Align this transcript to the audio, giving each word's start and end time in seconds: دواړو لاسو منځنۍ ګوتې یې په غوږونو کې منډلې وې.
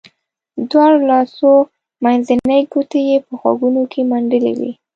دواړو 0.69 0.97
لاسو 1.11 1.49
منځنۍ 2.03 2.61
ګوتې 2.71 3.01
یې 3.09 3.17
په 3.25 3.33
غوږونو 3.41 3.81
کې 3.91 4.01
منډلې 4.11 4.53
وې. 4.59 4.71